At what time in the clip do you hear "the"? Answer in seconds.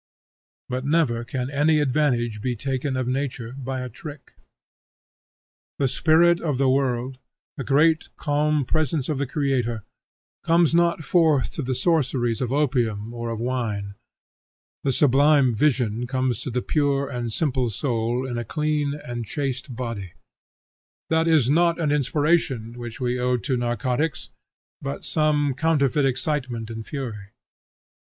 5.77-5.87, 6.57-6.67, 7.55-7.63, 9.19-9.27, 11.61-11.75, 14.83-14.91, 16.49-16.63